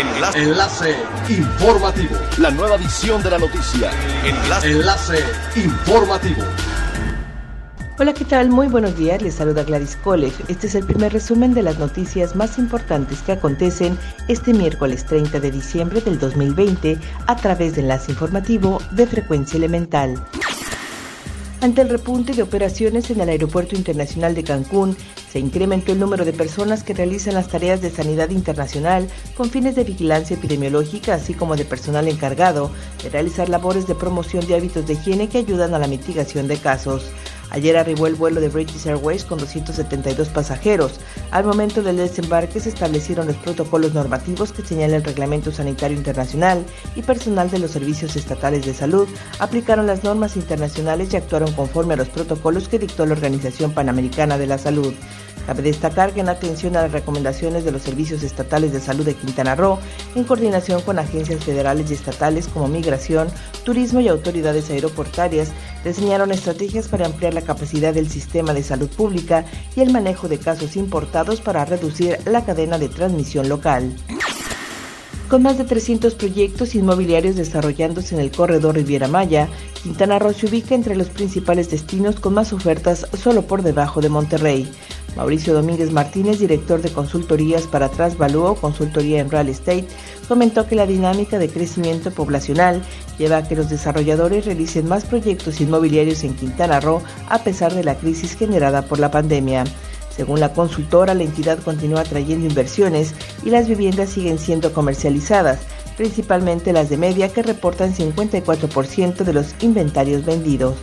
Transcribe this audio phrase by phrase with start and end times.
[0.00, 0.38] Enlace.
[0.38, 0.96] Enlace
[1.28, 2.16] informativo.
[2.38, 3.90] La nueva edición de la noticia.
[4.24, 4.70] Enlace.
[4.70, 5.24] Enlace
[5.56, 6.42] informativo.
[7.98, 8.48] Hola, ¿qué tal?
[8.48, 9.20] Muy buenos días.
[9.20, 10.32] Les saluda Gladys Kolev.
[10.48, 15.38] Este es el primer resumen de las noticias más importantes que acontecen este miércoles 30
[15.38, 20.14] de diciembre del 2020 a través de Enlace Informativo de Frecuencia Elemental.
[21.62, 24.96] Ante el repunte de operaciones en el Aeropuerto Internacional de Cancún,
[25.30, 29.06] se incrementó el número de personas que realizan las tareas de sanidad internacional
[29.36, 32.70] con fines de vigilancia epidemiológica, así como de personal encargado
[33.02, 36.56] de realizar labores de promoción de hábitos de higiene que ayudan a la mitigación de
[36.56, 37.10] casos.
[37.50, 41.00] Ayer arribó el vuelo de British Airways con 272 pasajeros.
[41.30, 46.64] Al momento del desembarque se establecieron los protocolos normativos que señala el Reglamento Sanitario Internacional
[46.94, 51.94] y personal de los servicios estatales de salud aplicaron las normas internacionales y actuaron conforme
[51.94, 54.94] a los protocolos que dictó la Organización Panamericana de la Salud.
[55.46, 59.14] Cabe destacar que en atención a las recomendaciones de los servicios estatales de salud de
[59.14, 59.78] Quintana Roo,
[60.14, 63.28] en coordinación con agencias federales y estatales como Migración,
[63.64, 65.48] Turismo y autoridades aeroportarias,
[65.84, 69.44] diseñaron estrategias para ampliar la capacidad del sistema de salud pública
[69.76, 73.94] y el manejo de casos importados para reducir la cadena de transmisión local.
[75.30, 79.48] Con más de 300 proyectos inmobiliarios desarrollándose en el corredor Riviera Maya,
[79.80, 84.08] Quintana Roo se ubica entre los principales destinos con más ofertas solo por debajo de
[84.08, 84.68] Monterrey.
[85.16, 89.86] Mauricio Domínguez Martínez, director de consultorías para Trasvalúo, consultoría en Real Estate,
[90.28, 92.82] comentó que la dinámica de crecimiento poblacional
[93.18, 97.84] lleva a que los desarrolladores realicen más proyectos inmobiliarios en Quintana Roo a pesar de
[97.84, 99.64] la crisis generada por la pandemia.
[100.14, 105.60] Según la consultora, la entidad continúa trayendo inversiones y las viviendas siguen siendo comercializadas,
[105.96, 110.76] principalmente las de media que reportan 54% de los inventarios vendidos.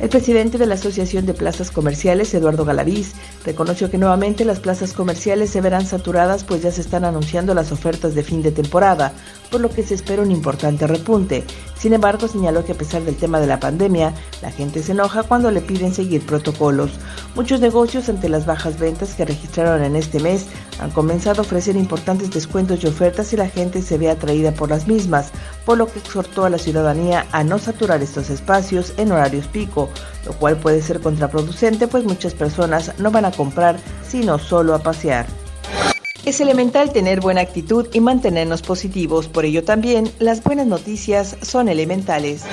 [0.00, 3.12] El presidente de la Asociación de Plazas Comerciales, Eduardo Galaviz,
[3.44, 7.70] reconoció que nuevamente las plazas comerciales se verán saturadas pues ya se están anunciando las
[7.70, 9.12] ofertas de fin de temporada,
[9.50, 11.44] por lo que se espera un importante repunte.
[11.80, 14.12] Sin embargo, señaló que a pesar del tema de la pandemia,
[14.42, 16.90] la gente se enoja cuando le piden seguir protocolos.
[17.34, 20.44] Muchos negocios ante las bajas ventas que registraron en este mes
[20.78, 24.68] han comenzado a ofrecer importantes descuentos y ofertas y la gente se ve atraída por
[24.68, 25.30] las mismas,
[25.64, 29.88] por lo que exhortó a la ciudadanía a no saturar estos espacios en horarios pico,
[30.26, 34.82] lo cual puede ser contraproducente pues muchas personas no van a comprar sino solo a
[34.82, 35.39] pasear.
[36.24, 41.68] Es elemental tener buena actitud y mantenernos positivos, por ello también las buenas noticias son
[41.68, 42.44] elementales.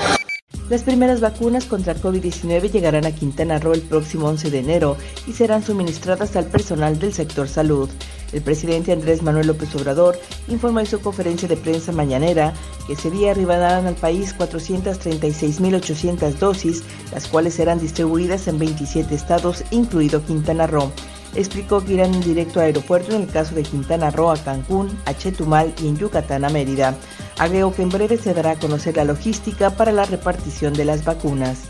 [0.70, 5.34] Las primeras vacunas contra COVID-19 llegarán a Quintana Roo el próximo 11 de enero y
[5.34, 7.90] serán suministradas al personal del sector salud.
[8.32, 10.18] El presidente Andrés Manuel López Obrador
[10.48, 12.54] informó en su conferencia de prensa mañanera
[12.86, 19.64] que ese día arribarán al país 436.800 dosis, las cuales serán distribuidas en 27 estados,
[19.72, 20.92] incluido Quintana Roo.
[21.38, 24.90] Explicó que irán en directo a aeropuerto en el caso de Quintana Roo a Cancún,
[25.06, 26.96] a Chetumal y en Yucatán a Mérida.
[27.38, 31.06] Agregó que en breve se dará a conocer la logística para la repartición de las
[31.06, 31.70] vacunas.